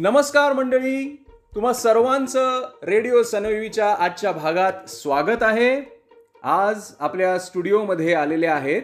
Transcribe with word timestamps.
नमस्कार 0.00 0.52
मंडळी 0.52 1.24
तुम्हा 1.54 1.72
सर्वांचं 1.72 2.68
रेडिओ 2.82 3.22
सनवीच्या 3.22 3.94
आजच्या 3.94 4.32
भागात 4.32 4.72
स्वागत 4.88 5.42
आहे. 5.42 6.00
आज 6.42 6.92
आपल्या 7.00 7.38
स्टुडिओमध्ये 7.38 8.14
आलेले 8.14 8.46
आहेत 8.46 8.82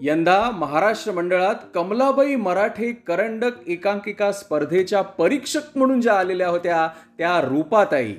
यंदा 0.00 0.50
महाराष्ट्र 0.50 1.12
मंडळात 1.12 1.54
कमलाबाई 1.74 2.34
मराठे 2.34 2.92
करंडक 2.92 3.68
एकांकिका 3.68 4.32
स्पर्धेच्या 4.32 5.02
परीक्षक 5.02 5.60
म्हणून 5.76 6.00
ज्या 6.00 6.14
आलेल्या 6.14 6.48
होत्या 6.48 6.88
त्या 7.18 7.40
रूपाताई. 7.40 8.14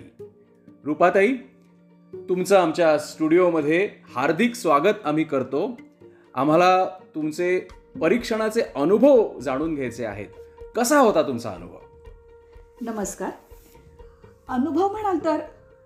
रूपाताई 0.85 1.33
तुमचं 2.13 2.57
आमच्या 2.57 2.97
स्टुडिओमध्ये 2.97 3.89
हार्दिक 4.15 4.55
स्वागत 4.55 5.05
आम्ही 5.05 5.23
करतो. 5.23 5.77
आम्हाला 6.35 6.85
तुमचे 6.85 7.67
परीक्षणाचे 8.01 8.61
अनुभव 8.75 9.39
जाणून 9.39 9.75
घ्यायचे 9.75 10.05
आहेत. 10.05 10.27
कसा 10.75 10.99
होता 10.99 11.21
तुमचा 11.21 11.49
अनुभव? 11.49 11.80
नमस्कार. 12.81 13.31
अनुभव 14.49 14.87
म्हणाल 14.91 15.17
तर 15.25 15.39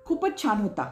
खूपच 0.05 0.41
छान 0.44 0.62
होता. 0.62 0.84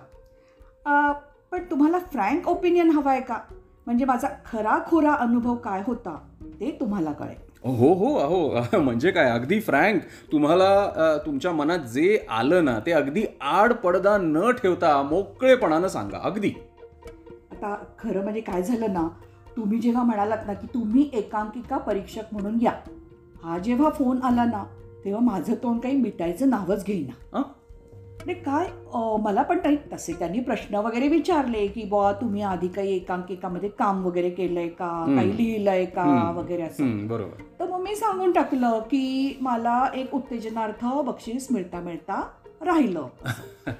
पण 1.52 1.64
तुम्हाला 1.72 2.00
फ्रँक 2.12 2.48
ओपिनियन 2.48 2.90
हवा 2.92 3.12
आहे 3.12 3.22
का? 3.22 3.38
म्हणजे 3.86 4.06
माझा 4.06 4.28
खरा 4.46 4.78
खोरा 4.88 5.14
अनुभव 5.14 5.56
काय 5.56 5.84
होता 5.88 6.16
ते 6.60 6.72
तुम्हाला 6.80 7.12
कळेल. 7.12 7.36
हो 7.66 7.94
हो 7.94 8.14
अहो 8.16 8.80
म्हणजे 8.82 9.12
काय? 9.12 9.30
अगदी 9.32 9.60
फ्रँक. 9.60 10.02
तुम्हाला 10.32 11.18
तुमच्या 11.26 11.52
मनात 11.52 11.80
जे 11.80 12.26
आलं 12.30 12.66
ना 12.66 12.80
ते 12.86 12.92
अगदी 12.92 13.26
आड 13.42 13.74
पडदा 13.74 14.18
न 14.22 14.52
ठेवता 14.52 15.02
मोकळेपणानं 15.02 15.88
सांगा. 15.88 16.20
अगदी. 16.24 16.52
आता 17.52 17.76
खरं 18.00 18.24
म्हणजे 18.24 18.42
काय 18.42 18.64
झालं 18.64 18.94
ना 18.94 19.08
तुम्ही 19.58 19.80
जेव्हा 19.80 20.04
म्हणालात 20.04 20.48
ना 20.48 20.54
की 20.54 20.68
तुम्ही 20.74 21.10
एकांकिका 21.14 21.78
परीक्षक 21.78 22.34
म्हणून 22.34 22.58
या 22.62 22.72
हा 23.44 23.58
जेव्हा 23.58 23.90
फोन 23.90 24.22
आला 24.24 24.46
ना 24.46 24.64
तेव्हा 25.06 25.22
माझं 25.22 25.54
तोंड 25.54 25.80
काही 25.82 25.98
मिटायचं 25.98 26.50
नावच 26.50 26.86
घेईना. 26.86 27.38
हं? 27.38 27.44
म्हणजे 28.26 28.34
काय 28.34 28.68
मला 29.22 29.42
पण 29.42 29.60
काही 29.60 29.78
तसे 29.94 30.14
त्यांनी 30.14 30.40
प्रश्न 30.40 30.76
वगैरे 30.76 31.08
विचारले 31.08 31.68
की 31.68 31.84
बुवा 31.84 32.12
तुम्ही 32.14 32.42
आधी 32.42 32.68
काही 32.68 32.96
एकांकिकामध्ये 32.96 33.70
काम 33.70 34.06
वगैरे 34.06 34.30
केलंय 34.30 34.68
का? 34.68 35.16
काही 35.16 35.38
लिहिलंय 35.38 35.86
का. 35.86 36.32
वगैरे 36.36 36.62
असं. 36.62 37.08
बरोबर. 37.08 37.42
तर 37.60 37.70
मग 37.70 37.82
मी 37.82 37.96
सांगून 37.96 38.32
टाकलं 38.32 38.80
की 38.80 39.38
मला 39.42 39.88
एक 39.96 40.16
उत्तेजनार्थ 40.16 40.86
बक्षीस 40.86 41.48
मिळता 41.52 41.80
मिळता 41.80 42.22
राहिलं. 42.62 43.08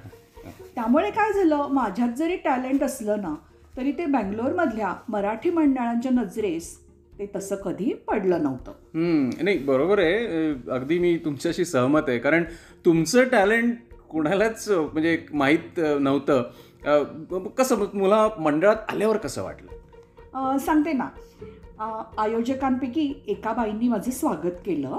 त्यामुळे 0.74 1.10
काय 1.10 1.32
झालं 1.32 1.68
माझ्यात 1.70 2.08
जरी 2.08 2.36
टॅलेंट 2.36 2.82
असलं 2.82 3.22
ना 3.22 3.34
तरी 3.76 3.92
ते 3.92 4.06
बँगलोरमधल्या 4.06 4.94
मराठी 5.08 5.50
मंडळांच्या 5.50 6.12
नजरेस 6.12 6.83
ते 7.18 7.26
तसं 7.36 7.56
कधी 7.56 7.92
पडलं 8.08 8.42
नव्हतं. 8.42 8.72
नाही 9.44 9.58
बरोबर 9.58 9.98
आहे. 9.98 10.48
अगदी 10.70 10.98
मी 10.98 11.16
तुमच्याशी 11.24 11.64
सहमत 11.64 12.08
आहे. 12.08 12.18
कारण 12.18 12.44
तुमचं 12.84 13.28
टॅलेंट 13.28 13.76
कुणालाच 14.10 14.68
म्हणजे 14.70 15.18
माहीत 15.32 15.80
नव्हतं. 16.00 16.42
कसं 17.58 17.84
मुला 17.94 18.28
मंडळात 18.38 18.76
आल्यावर 18.88 19.16
कसं 19.16 19.42
वाटलं? 19.42 20.58
सांगते 20.58 20.92
ना. 20.92 21.08
आयोजकांपैकी 22.18 23.12
एका 23.28 23.52
बाईंनी 23.52 23.88
माझं 23.88 24.10
स्वागत 24.10 24.58
केलं. 24.66 24.98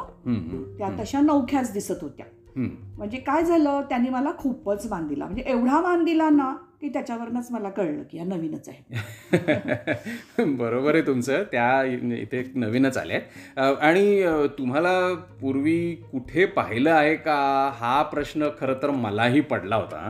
त्या 0.78 0.90
तशा 1.00 1.22
नवख्याच 1.22 1.72
दिसत 1.74 2.02
होत्या. 2.02 2.26
म्हणजे 2.58 3.18
काय 3.18 3.44
झालं? 3.44 3.82
त्यांनी 3.82 4.10
मला 4.10 4.32
खूपच 4.38 4.88
मान 4.90 5.08
दिला. 5.08 5.26
म्हणजे 5.26 5.44
एवढा 5.48 5.80
मान 5.82 6.04
दिला 6.04 6.30
ना 6.30 6.56
की 6.86 6.90
त्याच्यावरनच 6.94 7.48
मला 7.52 7.70
कळलं 7.70 8.02
की 8.12 8.18
हा 8.18 8.26
नवीनच 8.26 8.70
आहे 8.70 10.44
बरोबर 10.56 10.94
आहे 10.96 11.02
तुमचं. 11.08 11.44
त्या 11.44 11.84
इथे 12.18 12.44
नवीनच 12.56 12.98
आले 12.98 13.20
आणि 13.58 14.24
तुम्हाला 14.58 15.14
पूर्वी 15.42 15.96
कुठे 16.12 16.46
पाहिलं 16.46 16.92
आहे 16.92 17.16
का? 17.16 17.36
हा 17.80 18.02
प्रश्न 18.04 18.48
खरं 18.60 18.74
तर 18.84 18.90
मलाही 18.90 19.42
पडला 19.42 19.76
होता. 19.76 20.10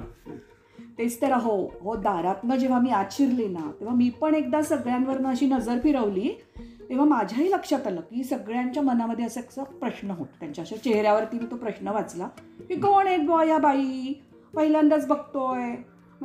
तेच 0.97 1.21
तर 1.21 1.33
हो 1.33 1.55
हो 1.81 1.95
दारातनं 1.95 2.55
जेव्हा 2.55 2.79
मी 2.79 2.89
आत 2.89 3.11
शिरले 3.11 3.47
ना 3.47 3.71
तेव्हा 3.79 3.95
मी 3.95 4.09
पण 4.21 4.35
एकदा 4.35 4.61
सगळ्यांवरनं 4.61 5.29
अशी 5.29 5.45
नजर 5.45 5.79
फिरवली 5.83 6.29
तेव्हा 6.89 7.05
माझ्याही 7.05 7.51
लक्षात 7.51 7.87
आलं 7.87 8.01
की 8.01 8.23
सगळ्यांच्या 8.23 8.83
मनामध्ये 8.83 9.25
असा 9.25 9.39
असा 9.39 9.63
प्रश्न 9.63 10.11
होता. 10.11 10.35
त्यांच्या 10.39 10.63
अशा 10.63 10.75
चेहऱ्यावरती 10.75 11.39
मी 11.39 11.45
तो 11.51 11.55
प्रश्न 11.55 11.87
वाचला 11.87 12.27
की 12.67 12.75
कोण 12.75 13.07
आहेत 13.07 13.19
बुवा 13.19 13.43
या 13.43 13.57
बाई? 13.57 14.13
पहिल्यांदाच 14.53 15.07
बघतोय. 15.07 15.73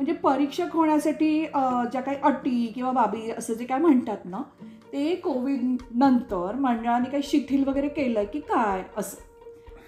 म्हणजे 0.01 0.13
परीक्षक 0.13 0.73
होण्यासाठी 0.73 1.45
ज्या 1.91 2.01
काही 2.01 2.17
अटी 2.23 2.71
किंवा 2.75 2.91
बाबी 2.91 3.31
असं 3.31 3.53
जे 3.53 3.65
काय 3.65 3.77
म्हणतात 3.77 4.17
ना 4.25 4.41
ते 4.93 5.15
कोविड 5.15 5.77
नंतर 5.95 6.55
मंडळाने 6.55 7.09
काही 7.09 7.23
शिथिल 7.23 7.67
वगैरे 7.67 7.87
केलं 7.87 8.23
की 8.23 8.39
काय 8.39 8.83
असं. 8.97 9.17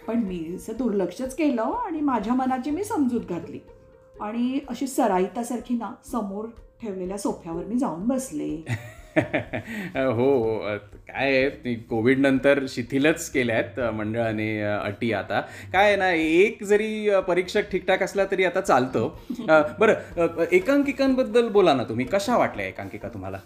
पण 0.07 0.19
मी 0.19 0.55
असं 0.55 0.73
दुर्लक्षच 0.77 1.35
केलं 1.35 1.61
आणि 1.61 2.01
माझ्या 2.01 2.33
मनाची 2.33 2.71
मी 2.71 2.83
समजूत 2.83 3.21
घातली. 3.21 3.59
आणि 4.21 4.59
अशी 4.69 4.87
सराईतासारखी 4.87 5.73
ना 5.73 5.91
समोर 6.11 6.45
ठेवलेल्या 6.81 7.17
सोफ्यावर 7.17 7.65
मी 7.65 7.77
जाऊन 7.77 8.07
बसले. 8.07 8.65
हो 9.95 10.59
अ, 10.59 10.75
काय 11.07 11.49
कोविड 11.89 12.19
नंतर 12.19 12.65
शिथिलच 12.69 13.29
केल्या 13.29 13.55
आहेत 13.55 13.79
मंडळाने 13.93 14.61
अटी 14.61 15.11
आता. 15.13 15.41
काय 15.73 15.95
ना 15.95 16.11
एक 16.11 16.63
जरी 16.63 17.09
परीक्षक 17.27 17.71
ठीकठाक 17.71 18.03
असला 18.03 18.25
तरी 18.25 18.43
आता 18.43 18.61
चालतं. 18.61 19.09
बरं 19.79 20.43
एकांकिकांबद्दल 20.51 21.49
बोला 21.49 21.73
ना 21.73 21.83
तुम्ही. 21.83 22.05
कशा 22.05 22.37
वाटल्या 22.37 22.65
एकांकिका 22.65 23.07
तुम्हाला? 23.07 23.37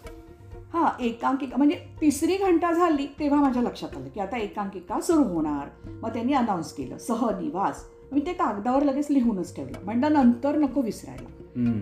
हा 0.74 0.92
एकांकिका 1.00 1.58
म्हणजे 1.58 1.76
तिसरी 2.02 2.38
घंटा 2.38 2.72
झाली 2.72 3.06
तेव्हा 3.20 3.42
माझ्या 3.42 3.62
लक्षात 3.62 3.96
आलं 3.98 4.08
की 4.08 4.20
आता 4.20 4.38
एकांकिका 4.38 5.00
सुरू 5.02 5.24
होणार. 5.24 5.68
मग 6.02 6.14
त्यांनी 6.14 6.34
अनाऊन्स 6.34 6.72
केलं 6.74 6.98
सहनिवास. 6.98 7.84
मी 8.12 8.20
ते 8.20 8.34
कागदावर 8.34 8.84
लगेच 8.84 9.08
लिहूनच 9.10 9.56
ठेवलं. 9.56 9.84
म्हणजे 9.86 10.10
नंतर 10.10 10.58
नको 10.58 10.82
विसरायला. 10.82 11.30
हं, 11.56 11.80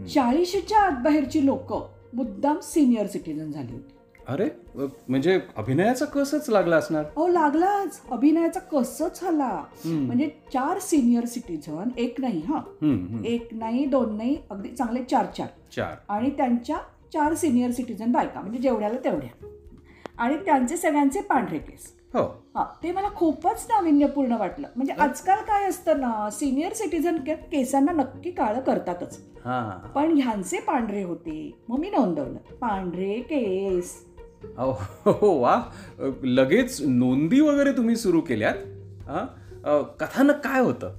हं. 0.00 0.06
चाळीशीच्या 0.06 0.80
आतबाहेरची 0.80 1.46
लोक 1.46 1.72
मुद्दाम 2.16 2.58
सिनियर 2.62 3.06
सिटीजन 3.06 3.50
झाली 3.50 3.72
होती. 3.72 3.92
अरे 4.28 4.48
म्हणजे 5.08 5.40
अभिनयाचा 5.56 6.04
कसच 6.04 6.50
लागला 6.50 6.76
असणार? 6.76 7.04
अहो 7.04 7.28
लागलाच. 7.28 8.00
अभिनयाचा 8.10 8.60
कसंच 8.60 9.20
झाला. 9.20 9.64
म्हणजे 9.84 10.26
चार 10.26 10.78
सिनियर 10.78 11.24
सिटीझन 11.24 11.88
एक 11.96 12.20
नाही 12.20 12.42
हं. 12.46 13.24
एक 13.24 13.48
नाही 13.52 13.86
दोन 13.86 14.16
नाही 14.16 14.36
अगदी 14.50 14.68
चांगले 14.68 15.04
चार 15.04 15.26
चार. 15.38 15.46
चार. 15.76 15.94
आणि 16.08 16.30
त्यांच्या 16.30 16.76
चार 17.12 17.34
सिनियर 17.34 17.70
सिटीजन 17.70 18.12
बायका 18.12 18.40
म्हणजे 18.40 18.58
जेवढ्याला 18.58 18.98
तेवढ्या. 19.04 19.46
आणि 20.18 20.36
त्यांचे 20.36 20.76
सगळ्यांचे 20.76 21.20
पांढरे 21.20 21.58
केस. 21.58 21.95
हो. 22.16 22.46
हा 22.54 22.64
ते 22.82 22.92
मला 22.92 23.08
खूपच 23.08 23.66
नाविन्यपूर्ण 23.68 24.32
वाटलं. 24.32 24.68
म्हणजे 24.76 24.92
आजकाल 24.92 25.38
काय 25.38 25.68
असतं 25.68 26.00
ना 26.00 26.28
सिनियर 26.32 26.72
सिटीजन 26.72 27.16
केसांना 27.52 27.92
नक्की 27.92 28.30
काळं 28.30 28.60
करतातच. 28.60 29.18
हा. 29.38 29.92
पण 29.94 30.20
ह्यांचे 30.20 30.60
पांढरे 30.60 31.02
होते. 31.02 31.52
मग 31.68 31.78
मी 31.78 31.90
नोंदवलं. 31.90 32.38
पांढरे 32.60 33.20
केस. 33.20 34.06
अहो, 34.58 34.72
हो 35.12 35.38
वा. 35.38 35.62
लगेच 36.22 36.82
नोंदी 36.82 37.40
वगैरे 37.40 37.72
तुम्ही 37.72 37.96
सुरू 37.96 38.20
केल्यात? 38.20 38.54
हा? 39.08 39.26
कथानक 40.00 40.34
काय 40.34 40.60
होतं? 40.60 40.92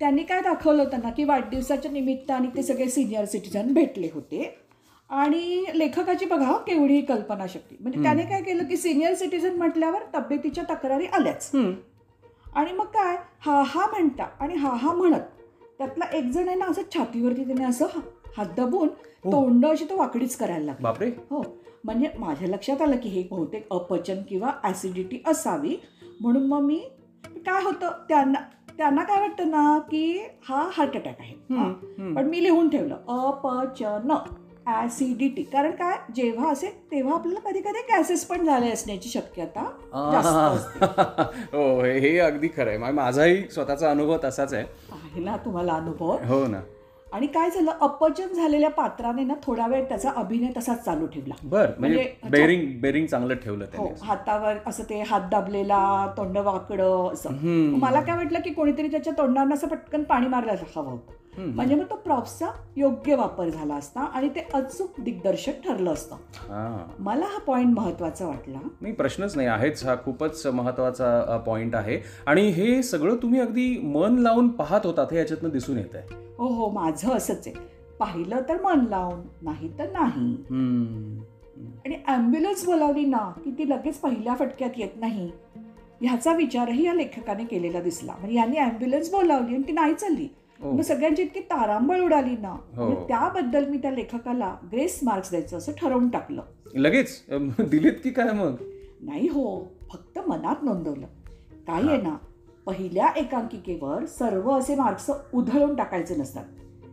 त्यांनी 0.00 0.22
काय 0.22 0.40
दाखवलं 0.40 0.82
होतं 0.82 0.98
ना 1.02 1.10
की 1.10 1.24
वाढदिवसाच्या 1.24 1.90
निमित्ताने 1.90 2.56
ते 2.56 2.62
सगळे 2.62 2.88
सिनियर 2.88 3.24
सिटीजन 3.24 3.72
भेटले 3.72 4.10
होते. 4.14 4.58
आणि 5.10 5.64
लेखकाची 5.74 6.24
बघा 6.24 6.46
हं, 6.46 6.58
केवढी 6.58 7.00
कल्पनाशक्ती. 7.00 7.76
म्हणजे 7.80 8.02
त्याने 8.02 8.22
काय 8.22 8.42
केलं 8.42 8.64
की 8.64 8.76
सिनियर 8.76 9.14
सिटीजन 9.14 9.56
म्हटल्यावर 9.56 10.02
तब्येतीच्या 10.14 10.64
तक्रारी 10.70 11.06
आल्याच. 11.06 11.50
आणि 12.54 12.72
मग 12.72 12.84
काय? 12.84 13.16
हा 13.40 13.62
हा 13.66 13.86
म्हणता 13.86 14.26
आणि 14.40 14.54
हा 14.54 14.70
हा 14.76 14.92
म्हणत. 14.92 15.20
त्यातला 15.78 16.04
एक 16.12 16.24
जण 16.24 16.48
आहे 16.48 16.56
ना 16.56 16.64
असं 16.64 16.82
छातीवरती 16.94 17.44
त्याने 17.44 17.64
असं 17.64 17.86
हा- 17.86 18.00
हात 18.36 18.46
दाबून 18.56 18.88
तोंड 19.32 19.66
अशी 19.66 19.84
तो 19.84 19.96
वाकडीच 19.96 20.36
करायला 20.36 20.64
लागला. 20.64 20.82
बापरे. 20.82 21.10
हो. 21.30 21.42
म्हणजे 21.84 22.08
माझ्या 22.18 22.48
लक्षात 22.48 22.82
आलं 22.82 22.96
की 22.96 23.08
हे 23.08 23.22
बहुतेक 23.30 23.66
अपचन 23.70 24.22
किंवा 24.28 24.50
ॲसिडिटी 24.62 25.22
असावी. 25.26 25.76
म्हणून 26.20 26.46
मग 26.46 26.60
मी 26.60 26.78
काय 27.46 27.62
होतं? 27.62 27.90
त्यांना 28.08 28.38
त्यांना 28.78 29.02
काय 29.02 29.20
वाटतं 29.20 29.50
ना 29.50 29.78
की 29.78 30.20
हा 30.48 30.68
हार्ट 30.72 30.96
अटॅक 30.96 31.20
आहे. 31.20 31.34
हा. 31.34 31.72
पण 32.16 32.28
मी 32.28 32.42
लिहून 32.42 32.68
ठेवलं. 32.68 32.94
अपचन. 32.94 34.14
ॲसिडिटी 34.66 35.42
कारण 35.42 35.70
काय? 35.70 35.96
जेव्हा 36.14 36.50
असेल 36.50 36.70
तेव्हा 36.90 37.14
आपल्याला 37.14 37.50
कधी 37.50 37.60
कधी 37.60 37.80
गॅसेस 37.90 38.24
पण 38.24 38.44
झाले 38.44 38.70
असण्याची 38.70 39.08
शक्यता 39.08 39.64
जास्त 40.12 40.36
असते. 40.36 40.84
हो 41.56 41.82
हे 41.84 41.98
हे 41.98 42.18
अगदी 42.18 42.48
खरं 42.56 42.70
आहे. 42.70 42.92
माझाही 42.92 43.42
स्वतःचा 43.50 43.90
अनुभव 43.90 44.16
तसाच 44.24 44.54
आहे. 44.54 44.64
आहे 44.92 45.20
ना 45.20 45.36
तुम्हाला 45.36 45.72
अनुभव? 45.72 46.16
हो 46.24 46.46
ना. 46.46 46.60
आणि 47.12 47.26
काय 47.26 47.50
झालं? 47.50 47.70
अपचन 47.80 48.32
झालेल्या 48.34 48.70
पात्राने 48.70 49.24
ना 49.24 49.34
थोडा 49.42 49.66
वेळ 49.66 49.84
त्याचा 49.84 50.10
अभिनय 50.16 50.48
तसाच 50.56 50.84
चालू 50.84 51.06
ठेवला. 51.06 51.34
बर 51.42 51.66
म्हणजे 51.78 51.96
म्हणजे- 51.96 52.30
बेरिंग 52.30 52.80
बेरिंग 52.80 53.06
चांगलं 53.06 53.34
ठेवलं 53.34 53.64
हो 53.64 53.70
त्यांनी. 53.72 54.06
हातावर 54.06 54.56
असं 54.66 54.82
ते 54.82 55.00
हात 55.02 55.20
दाबलेला 55.30 56.14
तोंड 56.16 56.38
वाकडं 56.38 57.12
असं. 57.12 57.30
मला 57.78 58.00
काय 58.00 58.16
वाटलं 58.16 58.38
की 58.40 58.50
कोणीतरी 58.50 58.88
त्याच्या 58.88 59.12
तोंडानं 59.18 59.54
असं 59.54 59.68
पटकन 59.68 60.02
पाणी 60.02 60.26
मारलं 60.26 60.52
हवं 60.76 60.90
होतं. 60.90 61.12
म्हणजे 61.38 61.74
मग 61.74 61.84
तो 61.90 61.94
प्रॉप्सचा 61.94 62.50
योग्य 62.76 63.14
वापर 63.14 63.48
झाला 63.48 63.74
असता 63.74 64.00
आणि 64.00 64.28
ते 64.28 64.40
अचूक 64.54 65.00
दिग्दर्शक 65.00 65.52
ठरलं 65.64 65.92
असतं. 65.92 66.16
मला 66.98 67.24
हा 67.24 67.38
पॉइंट 67.38 67.74
महत्त्वाचा 67.74 68.26
वाटला. 68.26 68.58
नाही 68.80 68.94
प्रश्नच 68.94 69.36
नाही 69.36 69.48
आहेच 69.48 69.84
हा 69.84 69.94
खूपच 70.04 70.46
महत्त्वाचा 70.46 71.36
पॉइंट 71.36 71.74
आहे. 71.74 72.00
आणि 72.26 72.48
हे 72.48 72.82
सगळं 72.82 73.16
तुम्ही 73.16 73.40
अगदी 73.40 73.68
मन 73.84 74.18
लावून 74.18 74.48
पाहत 74.48 74.86
होतात 74.86 75.06
हे 75.12 75.18
याच्यातनं 75.18 75.50
दिसून 75.50 75.78
येत 75.78 75.94
आहे 75.94 76.24
हो 76.38 76.46
हो 76.46 76.70
माझं 76.70 77.12
असंच 77.12 77.46
आहे. 77.46 77.54
पाहिलं 77.98 78.40
तर 78.48 78.60
मन 78.62 78.84
लावून 78.90 79.20
नाही 79.42 79.68
तर 79.78 79.90
नाही. 79.92 80.34
आणि 81.84 81.96
ॲम्ब्युलन्स 82.06 82.64
बोलावली 82.66 83.04
ना 83.04 83.30
की 83.44 83.50
ती 83.50 83.68
लगेच 83.68 83.98
पहिल्या 83.98 84.34
फटक्यात 84.34 84.70
येत 84.76 84.96
नाही. 84.96 85.30
ह्याचा 86.00 86.32
विचारही 86.32 86.84
या 86.86 86.94
लेखकाने 86.94 87.44
केलेला 87.44 87.80
दिसला. 87.80 88.12
म्हणजे 88.12 88.36
यांनी 88.36 88.56
ॲम्ब्युलन्स 88.56 89.10
बोलावली 89.10 89.54
आणि 89.54 89.62
ती 89.68 89.72
नाही 89.72 89.94
चालली. 89.94 90.28
मग 90.60 90.80
सगळ्यांची 90.80 91.22
इतकी 91.22 91.40
तारांबळ 91.40 92.00
उडाली 92.00 92.36
ना. 92.36 92.56
हो. 92.76 92.84
म्हणजे 92.86 93.04
त्याबद्दल 93.08 93.68
मी 93.68 93.78
त्या 93.78 93.90
लेखकाला 93.90 94.54
ग्रेस 94.72 95.00
मार्क्स 95.02 95.30
द्यायचं 95.30 95.58
असं 95.58 95.72
ठरवून 95.72 96.08
टाकलं. 96.08 96.42
लगेच? 96.74 97.22
दिलेत 97.60 97.92
की 98.04 98.10
काय 98.10 98.32
मग? 98.32 98.54
नाही 99.00 99.28
हो 99.28 99.72
फक्त 99.92 100.18
मनात 100.28 100.62
नोंदवलं. 100.62 101.06
काय 101.66 101.82
आहे 101.82 102.02
ना 102.02 102.16
पहिल्या 102.66 103.08
एकांकिकेवर 103.16 104.04
सर्व 104.04 104.50
असे 104.50 104.74
मार्क्स 104.74 105.10
उधळून 105.34 105.74
टाकायचे 105.74 106.14
नसतात. 106.14 106.44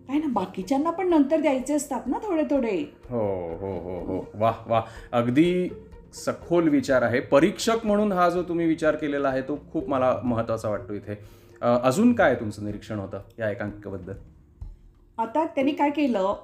काय 0.07 0.18
ना 0.18 0.27
बाकीच्यांना 0.27 0.92
पण 0.92 1.10
नंतर 1.10 1.39
द्यायचे 1.42 1.74
असतात 1.74 2.01
ना 2.06 2.18
थोडे 2.18 2.44
थोडे. 2.44 2.92
हो 3.10 3.56
हो 3.56 3.80
हो 3.80 4.06
हो. 4.06 4.25
वाह 4.36 4.54
वाह. 4.68 4.83
अगदी 5.12 5.69
सखोल 6.13 6.68
विचार 6.68 7.01
आहे. 7.01 7.19
परीक्षक 7.19 7.86
म्हणून 7.86 8.12
हा 8.12 8.30
जो 8.30 8.44
तुम्ही 8.44 8.65
विचार 8.65 8.95
केलेला 8.95 9.30
आहे 9.30 9.42
तो 9.42 9.60
खूप 9.71 9.89
मला 9.89 10.19
महत्त्वाचा 10.24 10.69
वाटतो 10.69 10.94
इथे. 10.94 11.43
अजून 11.63 12.13
काय 12.13 12.36
तुमचं 12.36 12.65
निरीक्षण 12.65 13.00
होतं 13.00 13.21
या 13.39 13.50
एकांकिकेबद्दल? 13.51 14.13
आता 15.18 15.45
त्यांनी 15.45 15.71
काय 15.71 15.89
केलं 15.89 16.36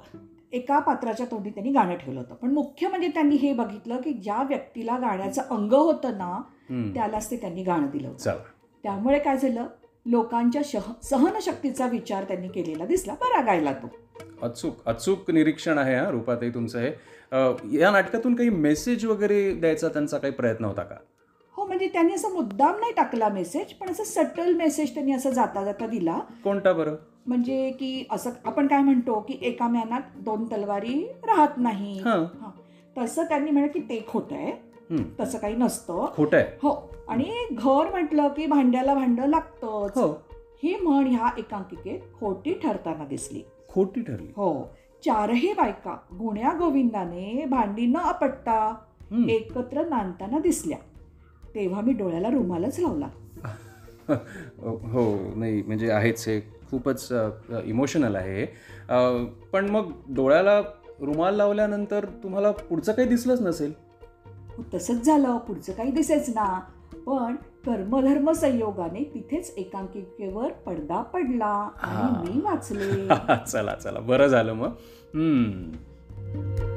एका 0.51 0.79
पात्राच्या 0.79 1.25
तोंडी 1.31 1.49
त्यांनी 1.49 1.71
गाणं 1.71 1.95
ठेवलं 1.95 2.19
होतं. 2.19 2.35
पण 2.35 2.51
मुख्य 2.51 2.87
म्हणजे 2.87 3.07
त्यांनी 3.07 3.35
हे 3.35 3.53
बघितलं 3.53 4.01
की 4.01 4.13
ज्या 4.13 4.41
व्यक्तीला 4.43 4.97
गाण्याचं 4.97 5.41
अंग 5.51 5.73
होतं 5.73 6.17
ना 6.17 6.41
त्यालाच 6.95 7.29
ते 7.31 7.37
त्यांनी 7.37 7.63
गाणं 7.63 7.89
दिलं 7.89 8.07
होतं. 8.07 8.37
त्यामुळे 8.83 9.19
काय 9.19 9.37
झालं 9.37 9.65
लोकांच्या 10.05 10.61
शह 10.65 10.91
सहनशक्तीचा 11.03 11.87
विचार 11.87 12.23
त्यांनी 12.23 12.47
केलेला 12.47 12.85
दिसला 12.85 13.13
बरा 13.13 13.41
गायला 13.41 13.73
तो. 13.73 13.87
अचूक 14.41 14.75
अचूक 14.85 15.31
निरीक्षण 15.31 15.77
आहे 15.77 15.95
हा 15.95 16.09
रूपाताई 16.09 16.49
तुमचं 16.49 16.79
हे. 16.79 16.91
या 17.77 17.91
नाटकातून 17.91 18.35
काही 18.35 18.49
मेसेज 18.49 19.05
वगैरे 19.05 19.51
द्यायचा 19.53 19.87
त्यांचा 19.87 20.17
काही 20.17 20.33
प्रयत्न 20.33 20.65
होता 20.65 20.83
का? 20.83 20.95
म्हणजे 21.69 21.87
त्यांनी 21.87 22.13
असं 22.13 22.33
मुद्दाम 22.33 22.75
नाही 22.79 22.93
टाकला 22.93 23.29
मेसेज 23.29 23.73
पण 23.73 23.89
असं 23.89 24.03
सटल 24.03 24.53
मेसेज 24.53 24.93
त्यांनी 24.93 25.11
असं 25.11 25.29
जाता 25.29 25.63
जाता 25.63 25.87
दिला. 25.87 26.19
कोणता 26.43 26.73
बरं? 26.73 26.95
म्हणजे 27.27 27.71
की 27.71 28.07
असं 28.11 28.29
आपण 28.45 28.67
काय 28.67 28.81
म्हणतो 28.81 29.19
की 29.19 29.39
एका 29.41 29.67
म्यानात 29.67 30.01
दोन 30.15 30.45
तलवारी 30.45 31.11
राहत 31.27 31.57
नाही. 31.57 31.99
हां. 31.99 32.19
हा. 32.19 32.51
तसं 32.97 33.23
त्यांनी 33.23 33.51
म्हणलं 33.51 33.71
की 33.71 33.79
ते 33.79 34.05
खोटं 34.07 34.35
आहे. 34.35 34.69
तसं 35.19 35.37
काही 35.37 35.55
नसतं. 35.55 36.05
खोटं 36.15 36.37
आहे. 36.37 36.45
हो. 36.45 36.93
आणि 37.07 37.31
घर 37.51 37.89
म्हटलं 37.91 38.27
की 38.27 38.45
भांड्याला 38.45 38.93
भांडं 38.93 39.27
लागतंच. 39.27 39.97
हो. 39.97 40.23
ही 40.63 40.75
म्हण 40.75 41.07
ह्या 41.07 41.29
एकांकिकेत 41.37 41.99
खोटी 42.19 42.53
ठरताना 42.53 43.05
दिसली. 43.05 43.43
खोटी 43.69 44.01
ठरली. 44.01 44.27
हो. 44.27 44.63
चारही 45.05 45.53
बायका 45.53 45.97
गुण्या 46.19 46.49
गोविंदाने 46.59 47.45
भांडी 47.45 47.85
न 47.85 47.95
आपटता 47.95 48.75
हम्म. 49.11 49.29
एकत्र 49.29 49.87
नांदताना 49.87 50.39
दिसल्या. 50.39 50.77
तेव्हा 51.55 51.81
मी 51.81 51.93
डोळ्याला 51.93 52.29
रुमालच 52.29 52.79
लावला. 52.79 53.07
हो 54.59 55.33
नाही 55.35 55.61
म्हणजे 55.61 55.91
आहेच 55.91 56.27
हे. 56.27 56.59
खूपच 56.69 57.13
इमोशनल 57.65 58.15
आहे 58.15 58.45
पण 59.53 59.69
मग 59.69 59.91
डोळ्याला 60.09 60.59
रुमाल 60.99 61.35
लावल्यानंतर 61.35 62.05
तुम्हाला 62.23 62.51
पुढचं 62.51 62.91
काही 62.91 63.07
दिसलंच 63.07 63.41
नसेल? 63.41 63.73
हो, 64.57 64.63
तसंच 64.73 65.05
झालं. 65.05 65.37
पुढचं 65.37 65.73
काही 65.73 65.91
दिसेच 65.91 66.29
ना. 66.29 66.59
पण 67.05 67.35
कर्मधर्म 67.35 68.31
संयोगाने 68.31 69.11
तिथेच 69.13 69.53
एकांकिकेवर 69.57 70.51
पडदा 70.51 71.01
पडला. 71.01 71.69
आणि 71.81 72.31
मी 72.31 72.41
वाचले. 72.41 73.07
चला 73.47 73.75
चला. 73.75 73.99
बरं 73.99 74.27
झालं 74.27 74.53
मग. 74.53 74.69
हम्म. 75.13 76.68